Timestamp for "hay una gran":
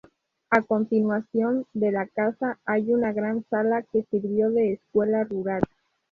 2.65-3.43